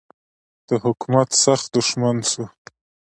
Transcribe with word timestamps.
د 0.67 0.69
حکومت 0.83 1.29
سخت 1.43 1.67
دښمن 1.75 2.17
سو. 2.31 2.43